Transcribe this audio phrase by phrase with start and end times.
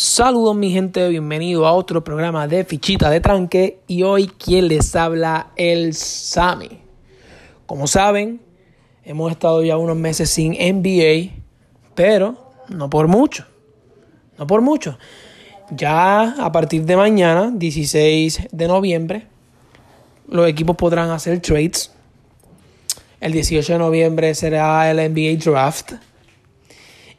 [0.00, 4.94] Saludos mi gente, bienvenido a otro programa de Fichita de Tranque y hoy quien les
[4.94, 6.70] habla el Sami.
[7.66, 8.40] Como saben,
[9.02, 11.32] hemos estado ya unos meses sin NBA,
[11.96, 13.44] pero no por mucho,
[14.38, 14.96] no por mucho.
[15.72, 19.26] Ya a partir de mañana, 16 de noviembre,
[20.28, 21.92] los equipos podrán hacer trades.
[23.20, 25.94] El 18 de noviembre será el NBA Draft.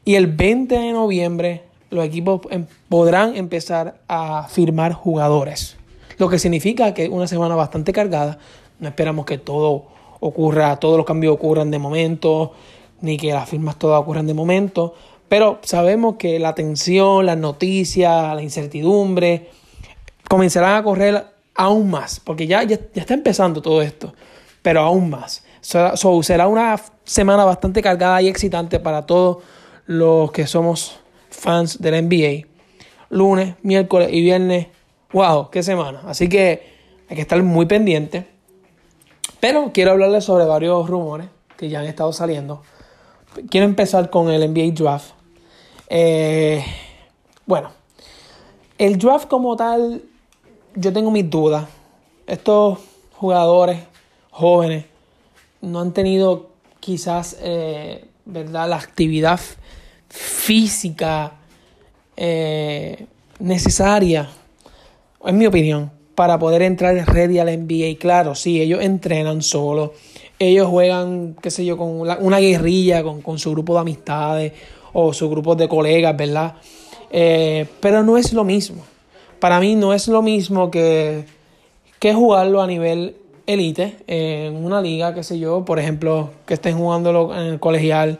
[0.05, 5.77] Y el 20 de noviembre los equipos em, podrán empezar a firmar jugadores.
[6.17, 8.39] Lo que significa que una semana bastante cargada.
[8.79, 9.87] No esperamos que todo
[10.19, 12.53] ocurra, todos los cambios ocurran de momento,
[13.01, 14.93] ni que las firmas todas ocurran de momento.
[15.27, 19.49] Pero sabemos que la tensión, las noticias, la incertidumbre
[20.27, 24.13] comenzarán a correr aún más, porque ya, ya, está empezando todo esto,
[24.61, 25.43] pero aún más.
[25.61, 29.37] será una semana bastante cargada y excitante para todos
[29.85, 30.99] los que somos
[31.39, 32.47] fans de la NBA.
[33.09, 34.67] Lunes, miércoles y viernes.
[35.11, 35.49] ¡Wow!
[35.49, 36.01] ¡Qué semana!
[36.05, 36.63] Así que
[37.09, 38.27] hay que estar muy pendiente.
[39.39, 42.61] Pero quiero hablarles sobre varios rumores que ya han estado saliendo.
[43.49, 45.11] Quiero empezar con el NBA Draft.
[45.87, 46.63] Eh,
[47.45, 47.71] bueno,
[48.77, 50.03] el draft como tal,
[50.75, 51.67] yo tengo mis dudas.
[52.27, 52.79] Estos
[53.13, 53.81] jugadores
[54.29, 54.85] jóvenes
[55.61, 58.69] no han tenido quizás, eh, ¿verdad?
[58.69, 59.39] La actividad
[60.09, 61.33] física
[62.17, 63.05] eh,
[63.39, 64.29] necesaria,
[65.23, 67.97] en mi opinión, para poder entrar ready al NBA.
[67.99, 69.93] Claro, sí, ellos entrenan solo,
[70.37, 74.53] ellos juegan, qué sé yo, con una, guerrilla, con, su grupo de amistades
[74.93, 76.55] o su grupo de colegas, ¿verdad?
[77.11, 78.83] Eh, pero no es lo mismo.
[79.39, 81.23] Para mí no es lo mismo que,
[81.99, 86.77] que jugarlo a nivel elite en una liga, qué sé yo, por ejemplo, que estén
[86.77, 88.19] jugándolo en el colegial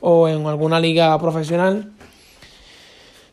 [0.00, 1.92] o en alguna liga profesional,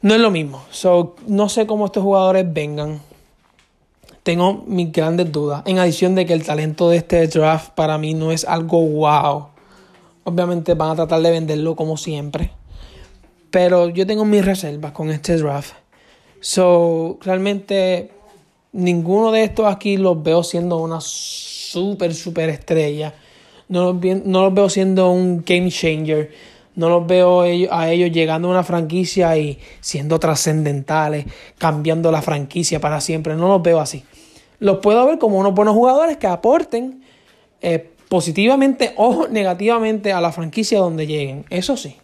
[0.01, 0.63] no es lo mismo.
[0.69, 3.01] So, no sé cómo estos jugadores vengan.
[4.23, 5.63] Tengo mis grandes dudas.
[5.65, 9.47] En adición de que el talento de este draft para mí no es algo wow.
[10.23, 12.51] Obviamente van a tratar de venderlo como siempre.
[13.49, 15.73] Pero yo tengo mis reservas con este draft.
[16.39, 18.11] So, realmente
[18.73, 23.13] ninguno de estos aquí los veo siendo una super, super estrella.
[23.69, 26.31] No no los veo siendo un game changer
[26.75, 31.25] no los veo a ellos llegando a una franquicia y siendo trascendentales,
[31.57, 33.35] cambiando la franquicia para siempre.
[33.35, 34.03] No los veo así.
[34.59, 37.01] Los puedo ver como unos buenos jugadores que aporten
[37.61, 41.45] eh, positivamente o negativamente a la franquicia donde lleguen.
[41.49, 41.95] Eso sí.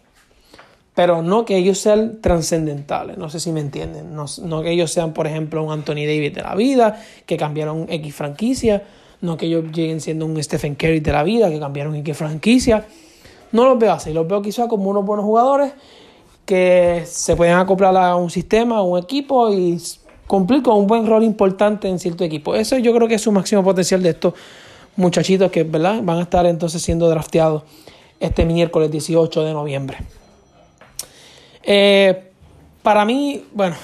[0.94, 3.18] Pero no que ellos sean trascendentales.
[3.18, 4.14] No sé si me entienden.
[4.14, 7.86] No, no que ellos sean, por ejemplo, un Anthony Davis de la vida, que cambiaron
[7.88, 8.82] X franquicia.
[9.20, 12.86] No que ellos lleguen siendo un Stephen Curry de la vida, que cambiaron X franquicia
[13.52, 15.72] no los veo así, los veo quizás como unos buenos jugadores
[16.44, 19.80] que se pueden acoplar a un sistema, a un equipo y
[20.26, 22.54] cumplir con un buen rol importante en cierto equipo.
[22.54, 24.34] Eso yo creo que es su máximo potencial de estos
[24.96, 26.00] muchachitos que ¿verdad?
[26.02, 27.62] van a estar entonces siendo drafteados
[28.18, 29.98] este miércoles 18 de noviembre.
[31.62, 32.30] Eh,
[32.82, 33.76] para mí, bueno,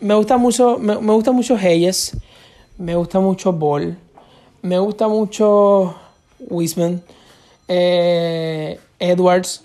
[0.00, 2.16] me gusta mucho, me, gusta mucho Hayes,
[2.76, 3.96] me gusta mucho Ball,
[4.62, 5.94] me gusta mucho
[6.48, 7.02] Wiseman.
[7.68, 8.78] Eh,
[9.10, 9.62] Edwards.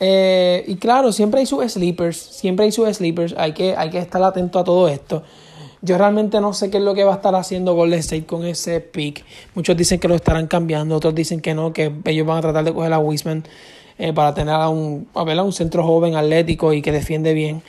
[0.00, 3.98] Eh, y claro, siempre hay sus sleepers, siempre hay sus sleepers, hay que, hay que
[3.98, 5.22] estar atento a todo esto.
[5.80, 8.44] Yo realmente no sé qué es lo que va a estar haciendo Golden State con
[8.44, 9.24] ese pick.
[9.54, 12.64] Muchos dicen que lo estarán cambiando, otros dicen que no, que ellos van a tratar
[12.64, 13.44] de coger a Wiseman
[13.98, 17.32] eh, para tener a un, a, ver, a un centro joven, atlético y que defiende
[17.32, 17.62] bien.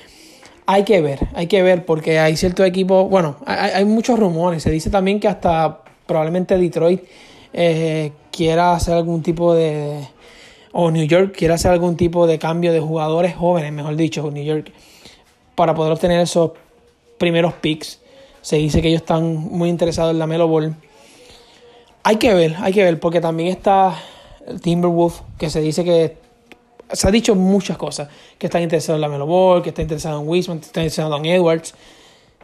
[0.65, 4.63] Hay que ver, hay que ver porque hay ciertos equipos, bueno, hay, hay muchos rumores.
[4.63, 7.03] Se dice también que hasta probablemente Detroit
[7.53, 10.07] eh, quiera hacer algún tipo de,
[10.71, 14.43] o New York quiera hacer algún tipo de cambio de jugadores jóvenes, mejor dicho, New
[14.43, 14.71] York,
[15.55, 16.51] para poder obtener esos
[17.17, 17.99] primeros picks.
[18.41, 20.75] Se dice que ellos están muy interesados en la Melo Ball.
[22.03, 23.95] Hay que ver, hay que ver, porque también está
[24.61, 26.17] Timberwolf, que se dice que
[26.91, 30.21] se ha dicho muchas cosas, que están interesados en la Melo Ball, que están interesados
[30.21, 31.75] en Wiseman, que están interesados en Edwards.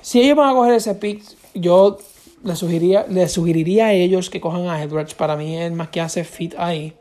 [0.01, 1.23] Si ellos van a coger ese pick,
[1.55, 1.97] yo
[2.43, 5.15] les sugeriría, les sugeriría a ellos que cojan a Edwards.
[5.15, 6.93] Para mí es más que hace fit ahí.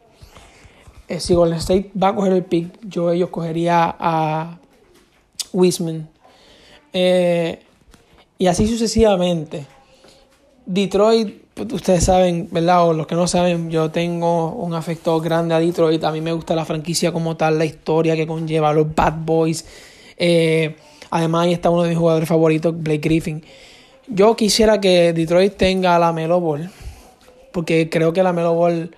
[1.08, 4.58] Eh, si Golden State va a coger el pick, yo ellos cogería a
[5.52, 6.08] Wiseman.
[6.92, 7.60] Eh,
[8.38, 9.66] y así sucesivamente.
[10.66, 12.88] Detroit, pues, ustedes saben, ¿verdad?
[12.88, 16.02] O los que no saben, yo tengo un afecto grande a Detroit.
[16.04, 19.66] A mí me gusta la franquicia como tal, la historia que conlleva, los Bad Boys.
[20.16, 20.76] Eh,
[21.10, 23.44] además, ahí está uno de mis jugadores favoritos, Blake Griffin.
[24.08, 26.70] Yo quisiera que Detroit tenga la Melo Ball,
[27.52, 28.94] porque creo que la Melo Ball.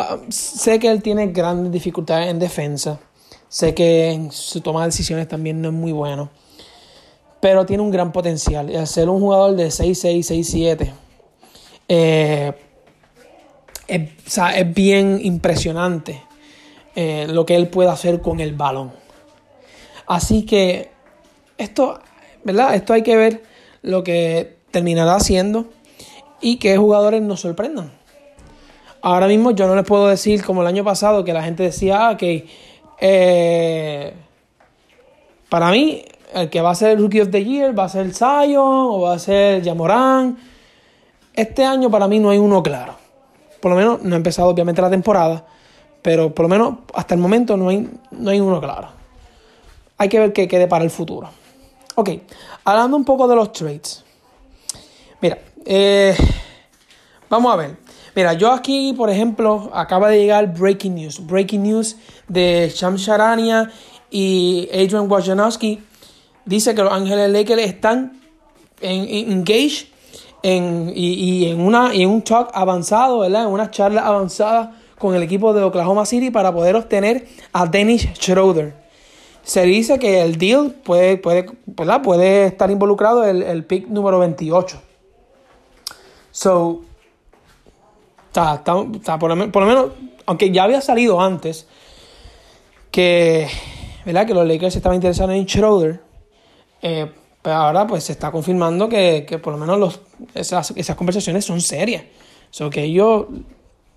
[0.00, 3.00] Ah, sé que él tiene grandes dificultades en defensa.
[3.48, 6.30] Sé que en su toma de decisiones también no es muy bueno.
[7.40, 8.70] Pero tiene un gran potencial.
[8.70, 10.92] Y al ser un jugador de 6'6, 6'7,
[11.88, 12.52] eh,
[13.88, 16.22] es, bien impresionante
[16.94, 18.92] eh, lo que él puede hacer con el balón.
[20.06, 20.92] Así que
[21.56, 21.98] esto,
[22.44, 22.76] ¿verdad?
[22.76, 23.42] Esto hay que ver
[23.82, 25.66] lo que terminará haciendo
[26.40, 27.97] y que jugadores nos sorprendan.
[29.00, 32.08] Ahora mismo yo no les puedo decir como el año pasado que la gente decía
[32.08, 32.46] ah, que
[33.00, 34.12] eh,
[35.48, 36.04] para mí
[36.34, 39.00] el que va a ser el Rookie of the Year va a ser Zion o
[39.02, 40.36] va a ser Jamoran.
[41.32, 42.96] Este año para mí no hay uno claro.
[43.60, 45.44] Por lo menos no ha empezado obviamente la temporada,
[46.02, 48.88] pero por lo menos hasta el momento no hay, no hay uno claro.
[49.96, 51.28] Hay que ver qué quede para el futuro.
[51.94, 52.10] Ok,
[52.64, 54.04] hablando un poco de los trades.
[55.20, 56.16] Mira, eh,
[57.28, 57.87] vamos a ver.
[58.18, 61.24] Mira, yo aquí, por ejemplo, acaba de llegar Breaking News.
[61.24, 61.94] Breaking News
[62.26, 63.70] de Sham Sharania
[64.10, 65.80] y Adrian Wojnarowski.
[66.44, 68.20] Dice que los Ángeles Lakers están
[68.80, 69.86] en, engaged
[70.42, 73.44] en, y, en, una, en un talk avanzado, ¿verdad?
[73.44, 78.08] En una charla avanzada con el equipo de Oklahoma City para poder obtener a Dennis
[78.14, 78.74] Schroeder.
[79.44, 81.46] Se dice que el deal puede, puede,
[82.02, 84.82] puede estar involucrado el, el pick número 28.
[86.32, 86.82] So,
[88.28, 88.62] Está,
[89.18, 89.86] por, lo, menos,
[90.26, 91.66] aunque ya había salido antes,
[92.90, 93.48] que,
[94.04, 94.26] ¿verdad?
[94.26, 96.00] que los Lakers estaban interesados en Schroeder,
[96.82, 97.10] eh,
[97.42, 100.00] pero ahora pues se está confirmando que, por lo menos los,
[100.34, 102.04] esas, conversaciones son serias.
[102.60, 103.26] O que ellos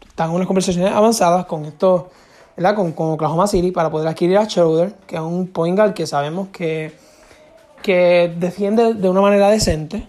[0.07, 2.10] están en unas conversaciones avanzadas con esto,
[2.56, 2.75] ¿verdad?
[2.75, 6.07] Con, con, Oklahoma City para poder adquirir a Schroeder, que es un point guard que
[6.07, 6.94] sabemos que,
[7.84, 10.07] que defiende de una manera decente,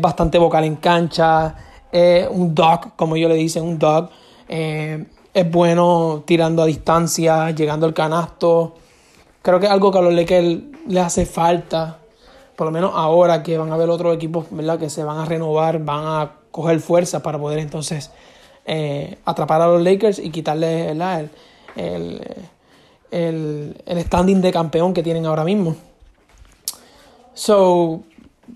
[0.00, 1.54] bastante vocal en cancha,
[2.30, 4.08] un dog, como yo le dicen, un dog.
[4.48, 5.04] Eh,
[5.34, 8.74] es bueno tirando a distancia, llegando al canasto.
[9.40, 10.58] Creo que es algo que a los Lakers
[10.88, 11.98] le hace falta.
[12.56, 14.78] Por lo menos ahora que van a ver otros equipos ¿verdad?
[14.78, 18.10] que se van a renovar, van a coger fuerza para poder entonces
[18.66, 22.20] eh, atrapar a los Lakers y quitarle El,
[23.10, 25.76] el, el, standing de campeón que tienen ahora mismo.
[27.32, 28.02] So,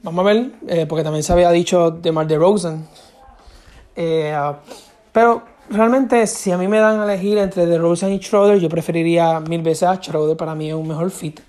[0.03, 2.87] vamos a ver, eh, porque también se había dicho de Mar de Rosen
[3.97, 4.37] eh,
[5.13, 9.41] pero realmente, si a mí me dan a elegir entre DeRozan y Schroeder, yo preferiría
[9.41, 10.37] mil veces a Schroeder.
[10.37, 11.41] Para mí es un mejor fit.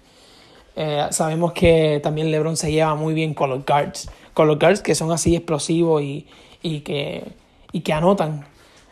[0.76, 4.10] Eh, sabemos que también LeBron se lleva muy bien con los guards.
[4.34, 6.28] Con los guards que son así explosivos y,
[6.62, 7.24] y que,
[7.72, 8.46] y que anotan.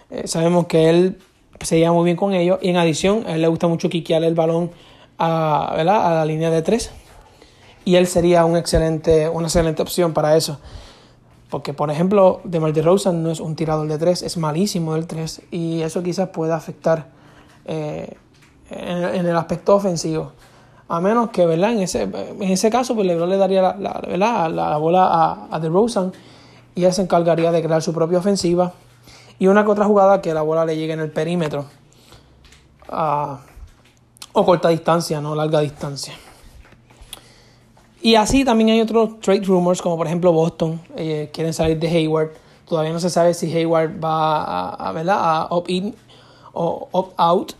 [0.09, 1.19] Eh, sabemos que él
[1.61, 2.59] se lleva muy bien con ellos.
[2.61, 4.71] Y en adición, a él le gusta mucho quiquear el balón
[5.17, 6.91] a, a la línea de tres.
[7.85, 10.59] Y él sería un excelente, una excelente opción para eso.
[11.49, 15.41] Porque, por ejemplo, DeMar DeRozan no es un tirador de tres, es malísimo del tres.
[15.51, 17.07] Y eso quizás pueda afectar
[17.65, 18.17] eh,
[18.69, 20.31] en, el aspecto ofensivo.
[20.87, 21.73] A menos que, ¿verdad?
[21.73, 25.59] En ese, en ese caso, pues LeBron le daría la, la, la bola a, a
[25.59, 26.11] DeRozan
[26.75, 28.73] y él se encargaría de crear su propia ofensiva.
[29.39, 31.65] Y una que otra jugada que la bola le llegue en el perímetro.
[32.89, 33.39] Ah,
[34.33, 36.13] o corta distancia, no larga distancia.
[38.05, 41.87] Y así también hay otros trade rumors, como por ejemplo Boston, eh, quieren salir de
[41.87, 42.33] Hayward.
[42.67, 45.95] Todavía no se sabe si Hayward va a, a, opt-in
[46.53, 47.53] o opt-out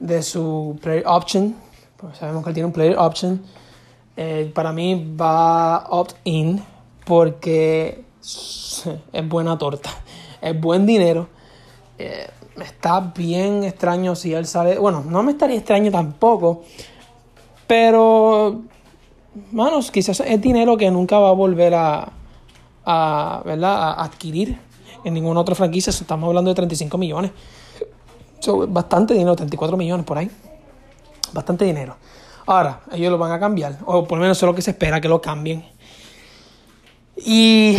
[0.00, 1.54] de su player option.
[1.98, 3.40] Pues sabemos que él tiene un player option.
[4.16, 6.60] Eh, para mí va opt-in
[7.04, 9.90] porque es buena torta,
[10.40, 11.28] es buen dinero.
[11.96, 12.28] Eh,
[12.60, 14.80] está bien extraño si él sale.
[14.80, 16.64] Bueno, no me estaría extraño tampoco,
[17.68, 18.62] pero
[19.52, 22.12] manos, quizás es dinero que nunca va a volver a,
[22.84, 23.90] a, ¿verdad?
[23.90, 24.58] a adquirir
[25.04, 25.90] en ninguna otra franquicia.
[25.90, 27.30] Estamos hablando de 35 millones.
[28.68, 30.30] bastante dinero, 34 millones por ahí.
[31.32, 31.96] Bastante dinero.
[32.46, 35.00] Ahora, ellos lo van a cambiar, o por lo menos es lo que se espera
[35.00, 35.64] que lo cambien.
[37.16, 37.76] Y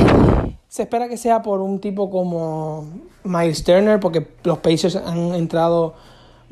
[0.67, 2.85] se espera que sea por un tipo como
[3.23, 5.95] Miles Turner, porque los Pacers han entrado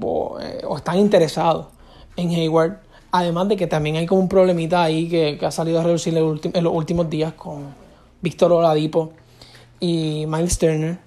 [0.01, 1.67] o, eh, o están interesados
[2.15, 2.84] en Hayward.
[3.17, 6.63] Además de que también hay como un problemita ahí que, ha salido a reducir en
[6.65, 7.74] los últimos días con
[8.19, 9.13] Víctor Oladipo
[9.79, 10.98] y Miles Turner.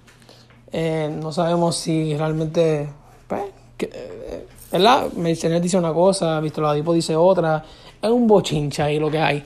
[0.71, 2.89] Eh, no sabemos si realmente.
[3.27, 3.43] Pues,
[3.77, 5.13] eh, ¿Verdad?
[5.15, 7.63] Miles Turner dice una cosa, Víctor Oladipo dice otra.
[8.01, 9.43] Es un bochincha ahí lo que hay.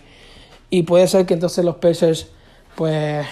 [0.70, 2.28] Y puede ser que entonces los Pacers,
[2.78, 3.26] pues,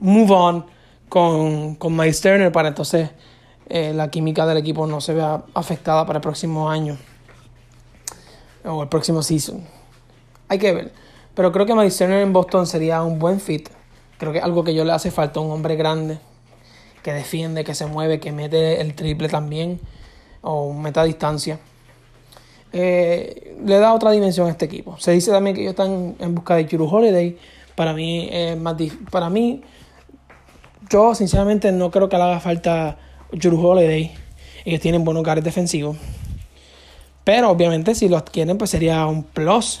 [0.00, 0.66] move on
[1.08, 3.10] con, con Miles Turner para entonces
[3.68, 6.98] eh, la química del equipo no se vea afectada para el próximo año
[8.66, 9.62] o el próximo season.
[10.48, 10.92] Hay que ver.
[11.34, 13.68] Pero creo que Miles en Boston sería un buen fit.
[14.18, 16.18] Creo que algo que yo le hace falta, un hombre grande,
[17.02, 19.78] que defiende, que se mueve, que mete el triple también,
[20.40, 21.58] o meta distancia.
[22.72, 24.98] eh, le da otra dimensión a este equipo.
[24.98, 27.38] Se dice también que ellos están en busca de Juru Holiday.
[27.74, 28.76] Para mí, más
[29.10, 29.62] para mí,
[30.88, 32.98] yo sinceramente no creo que le haga falta
[33.30, 34.14] Juru Holiday.
[34.64, 35.96] Ellos tienen buenos lugares defensivos.
[37.26, 39.80] Pero obviamente si los quieren, pues sería un plus.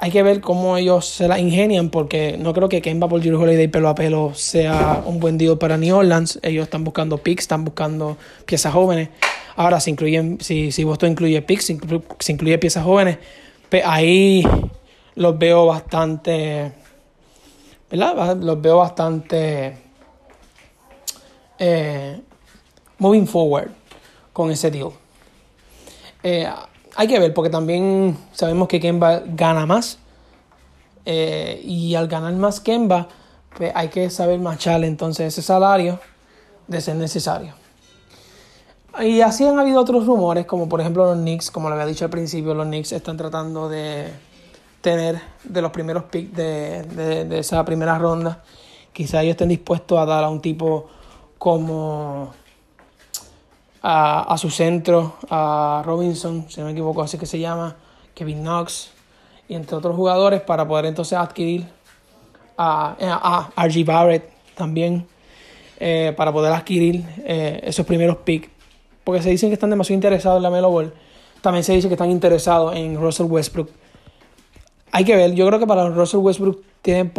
[0.00, 3.40] Hay que ver cómo ellos se la ingenian, porque no creo que Kemba por Juru
[3.40, 6.40] Holiday pelo a pelo sea un buen deal para New Orleans.
[6.42, 8.16] Ellos están buscando picks, están buscando
[8.46, 9.10] piezas jóvenes.
[9.54, 13.18] Ahora, si, incluyen, si, si Boston incluye picks, si, incluye piezas jóvenes,
[13.68, 14.42] pues ahí
[15.14, 16.72] los veo bastante.
[17.88, 18.36] ¿Verdad?
[18.38, 19.76] Los veo bastante.
[21.60, 22.20] Eh,
[22.98, 23.70] moving forward
[24.32, 24.90] con ese deal.
[26.22, 26.48] Eh,
[26.96, 29.98] hay que ver, porque también sabemos que Kemba gana más.
[31.06, 33.08] Eh, y al ganar más Kemba,
[33.56, 35.98] pues hay que saber macharle entonces ese salario
[36.66, 37.54] de ser necesario.
[39.00, 42.04] Y así han habido otros rumores, como por ejemplo los Knicks, como lo había dicho
[42.04, 44.12] al principio, los Knicks están tratando de
[44.80, 46.82] tener de los primeros picks de,
[47.24, 48.42] de, esa primera ronda.
[48.92, 50.88] Quizá ellos estén dispuestos a dar a un tipo
[51.38, 52.32] como
[53.82, 57.76] a, su centro, a Robinson, si no me equivoco, así que se llama,
[58.14, 58.90] Kevin Knox,
[59.48, 61.66] y entre otros jugadores para poder entonces adquirir
[62.56, 65.06] a, a, RG Barrett también,
[65.78, 68.50] eh, para poder adquirir eh, esos primeros picks
[69.04, 70.92] porque se dicen que están demasiado interesados en la Melo Ball.
[71.40, 73.70] También se dice que están interesados en Russell Westbrook.
[74.92, 77.12] Hay que ver, yo creo que para Russell Westbrook tienen,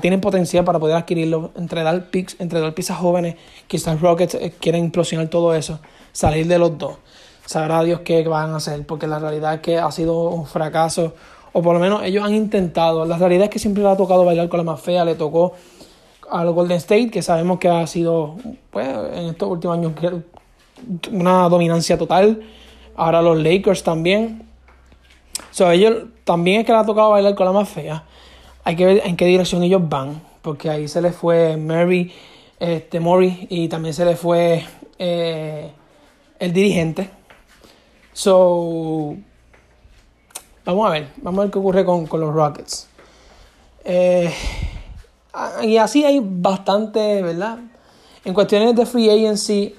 [0.00, 4.54] tienen potencial para poder adquirirlo, entre dar picks, entre dar piezas jóvenes, quizás Rockets eh,
[4.60, 5.80] quieren implosionar todo eso,
[6.12, 6.96] salir de los dos.
[7.44, 11.14] Sabrá Dios qué van a hacer, porque la realidad es que ha sido un fracaso,
[11.52, 13.04] o por lo menos ellos han intentado.
[13.06, 15.54] La realidad es que siempre le ha tocado bailar con la más fea, le tocó
[16.30, 18.36] a los Golden State, que sabemos que ha sido,
[18.70, 19.92] pues, en estos últimos años
[21.10, 22.42] una dominancia total.
[22.96, 24.46] Ahora los Lakers también.
[25.50, 28.04] So, ellos también es que le ha tocado bailar con la más fea.
[28.68, 30.20] Hay que ver en qué dirección ellos van.
[30.42, 32.12] Porque ahí se les fue Mary,
[32.60, 34.62] este, Mori y también se les fue
[34.98, 35.70] eh,
[36.38, 37.08] el dirigente.
[38.12, 39.16] So,
[40.66, 42.88] vamos a ver, vamos a ver qué ocurre con, los Rockets.
[43.86, 44.30] Eh,
[45.62, 47.60] y así hay bastante, ¿verdad?
[48.22, 49.74] En cuestiones de free agency,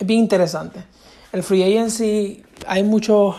[0.00, 0.82] es bien interesante.
[1.30, 3.36] El free agency hay muchos,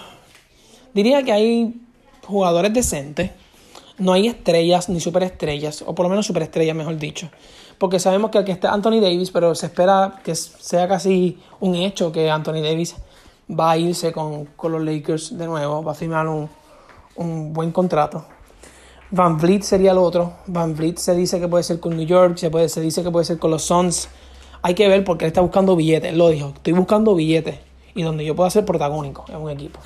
[0.94, 1.82] diría que hay
[2.22, 3.32] jugadores decentes.
[3.98, 7.30] No hay estrellas ni superestrellas, o por lo menos superestrellas, mejor dicho.
[7.78, 12.12] Porque sabemos que aquí está Anthony Davis, pero se espera que sea casi un hecho
[12.12, 12.96] que Anthony Davis
[13.50, 16.50] va a irse con, los Lakers de nuevo, va a firmar un,
[17.16, 18.26] un buen contrato.
[19.12, 20.34] Van Vliet sería el otro.
[20.48, 23.12] Van Vliet se dice que puede ser con New York, se, puede, se dice que
[23.12, 24.10] puede ser con los Suns.
[24.62, 26.14] Hay que ver porque él está buscando billetes.
[26.14, 27.60] Lo dijo, estoy buscando billetes.
[27.94, 29.80] Y donde yo pueda ser protagónico en un equipo.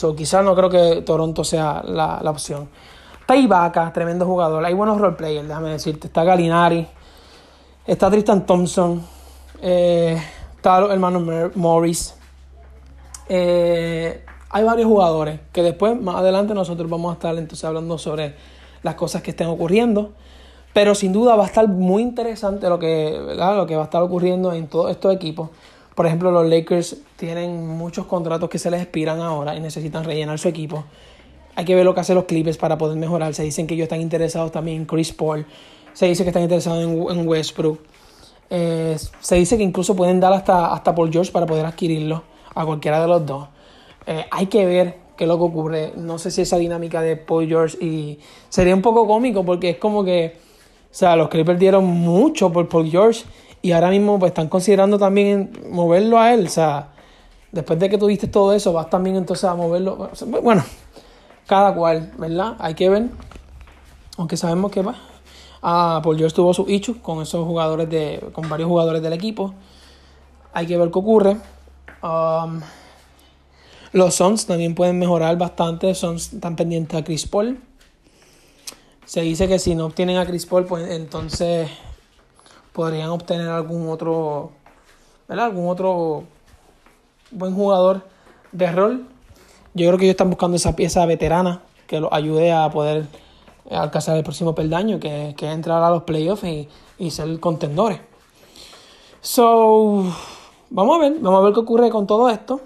[0.00, 2.70] So, quizás no creo que Toronto sea la, la opción.
[3.46, 4.64] Vaca, tremendo jugador.
[4.64, 6.06] Hay buenos roleplayers, déjame decirte.
[6.06, 6.86] Está Galinari.
[7.86, 9.02] Está Tristan Thompson.
[9.60, 10.18] Eh,
[10.56, 12.14] está el hermano Morris.
[13.28, 18.36] Eh, hay varios jugadores que después, más adelante, nosotros vamos a estar entonces hablando sobre
[18.82, 20.12] las cosas que estén ocurriendo.
[20.72, 24.00] Pero sin duda va a estar muy interesante lo que, lo que va a estar
[24.00, 25.50] ocurriendo en todos estos equipos.
[25.94, 30.38] Por ejemplo, los Lakers tienen muchos contratos que se les expiran ahora y necesitan rellenar
[30.38, 30.84] su equipo.
[31.56, 33.34] Hay que ver lo que hacen los Clippers para poder mejorar.
[33.34, 35.44] Se dicen que ellos están interesados también en Chris Paul.
[35.92, 37.80] Se dice que están interesados en, Westbrook.
[38.48, 42.22] Eh, se dice que incluso pueden dar hasta, hasta Paul George para poder adquirirlo
[42.54, 43.48] a cualquiera de los dos.
[44.06, 45.92] Eh, hay que ver qué es lo que ocurre.
[45.96, 48.18] No sé si esa dinámica de Paul George y
[48.48, 50.50] sería un poco cómico porque es como que
[50.90, 53.22] o sea, los Clippers dieron mucho por Paul George
[53.62, 56.46] y ahora mismo pues están considerando también moverlo a él.
[56.46, 56.88] O sea,
[57.52, 60.10] después de que tuviste todo eso, vas también entonces a moverlo.
[60.42, 60.64] Bueno,
[61.46, 62.56] cada cual, ¿verdad?
[62.58, 63.08] Hay que ver.
[64.16, 64.96] Aunque sabemos que va.
[65.62, 68.30] Ah, Paul George tuvo su issue con esos jugadores de.
[68.32, 69.54] con varios jugadores del equipo.
[70.52, 71.36] Hay que ver qué ocurre.
[72.02, 72.60] Um,
[73.92, 75.94] los Suns también pueden mejorar bastante.
[75.94, 77.60] Suns están pendientes a Chris Paul.
[79.04, 81.68] Se dice que si no obtienen a Chris Paul, pues entonces
[82.72, 84.52] podrían obtener algún otro,
[85.28, 85.46] ¿verdad?
[85.46, 86.24] Algún otro
[87.30, 88.02] buen jugador
[88.52, 89.06] de rol.
[89.74, 93.06] Yo creo que ellos están buscando esa pieza veterana que los ayude a poder
[93.70, 98.00] alcanzar el próximo peldaño, que, que entrar a los playoffs y, y ser contendores.
[99.20, 100.04] So,
[100.70, 102.60] vamos a ver, vamos a ver qué ocurre con todo esto.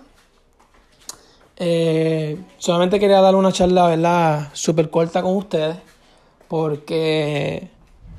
[1.57, 4.49] Eh, solamente quería dar una charla, ¿verdad?
[4.53, 5.77] Súper corta con ustedes
[6.49, 7.71] porque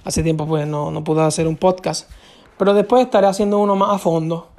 [0.05, 2.09] hace tiempo pues no, no pude hacer un podcast.
[2.57, 4.55] Pero después estaré haciendo uno más a fondo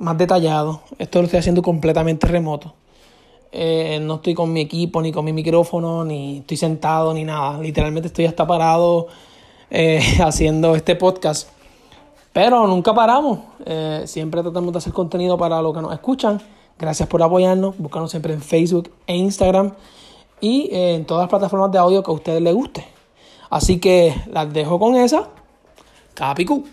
[0.00, 0.80] más detallado.
[0.98, 2.74] Esto lo estoy haciendo completamente remoto.
[3.52, 7.60] Eh, no estoy con mi equipo, ni con mi micrófono, ni estoy sentado, ni nada.
[7.60, 9.06] Literalmente estoy hasta parado
[9.70, 11.48] eh, haciendo este podcast.
[12.32, 13.40] Pero nunca paramos.
[13.66, 16.40] Eh, siempre tratamos de hacer contenido para los que nos escuchan.
[16.78, 17.76] Gracias por apoyarnos.
[17.76, 19.72] Búscanos siempre en Facebook e Instagram.
[20.40, 22.99] Y en todas las plataformas de audio que a ustedes les guste.
[23.50, 25.28] Así que las dejo con esa.
[26.14, 26.64] Capicú.